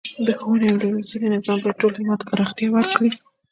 [0.25, 3.11] د ښوونې او روزنې نظام باید ټول هیواد ته پراختیا ورکړي.